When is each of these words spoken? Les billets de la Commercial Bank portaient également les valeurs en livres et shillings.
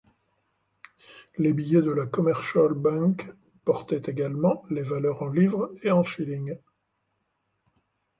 Les 1.37 1.53
billets 1.53 1.83
de 1.83 1.91
la 1.91 2.07
Commercial 2.07 2.73
Bank 2.73 3.31
portaient 3.65 4.01
également 4.11 4.63
les 4.71 4.81
valeurs 4.81 5.21
en 5.21 5.27
livres 5.27 5.75
et 5.83 5.91
shillings. 6.03 6.57